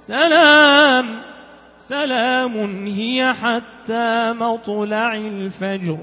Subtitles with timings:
[0.00, 1.22] سلام.
[1.78, 5.98] سلام هي حتى مطلع الفجر.